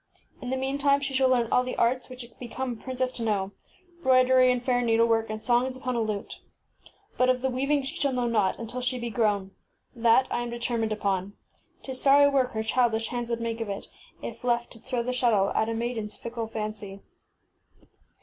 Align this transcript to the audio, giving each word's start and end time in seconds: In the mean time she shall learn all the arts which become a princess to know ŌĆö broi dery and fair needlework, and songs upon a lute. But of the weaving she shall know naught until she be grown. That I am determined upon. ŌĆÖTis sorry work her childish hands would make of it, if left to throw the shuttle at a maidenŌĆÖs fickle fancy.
In 0.41 0.49
the 0.49 0.57
mean 0.57 0.79
time 0.79 0.99
she 0.99 1.13
shall 1.13 1.29
learn 1.29 1.47
all 1.51 1.61
the 1.63 1.75
arts 1.75 2.09
which 2.09 2.25
become 2.39 2.71
a 2.73 2.83
princess 2.83 3.11
to 3.11 3.23
know 3.23 3.51
ŌĆö 3.51 4.01
broi 4.01 4.23
dery 4.25 4.51
and 4.51 4.63
fair 4.65 4.81
needlework, 4.81 5.29
and 5.29 5.43
songs 5.43 5.77
upon 5.77 5.93
a 5.95 6.01
lute. 6.01 6.41
But 7.17 7.29
of 7.29 7.43
the 7.43 7.51
weaving 7.51 7.83
she 7.83 7.97
shall 7.97 8.11
know 8.11 8.25
naught 8.25 8.57
until 8.57 8.81
she 8.81 8.97
be 8.97 9.11
grown. 9.11 9.51
That 9.95 10.27
I 10.31 10.41
am 10.41 10.49
determined 10.49 10.91
upon. 10.91 11.33
ŌĆÖTis 11.83 11.95
sorry 11.97 12.27
work 12.27 12.53
her 12.53 12.63
childish 12.63 13.09
hands 13.09 13.29
would 13.29 13.41
make 13.41 13.61
of 13.61 13.69
it, 13.69 13.89
if 14.23 14.43
left 14.43 14.71
to 14.71 14.79
throw 14.79 15.03
the 15.03 15.13
shuttle 15.13 15.51
at 15.51 15.69
a 15.69 15.73
maidenŌĆÖs 15.73 16.17
fickle 16.17 16.47
fancy. 16.47 17.01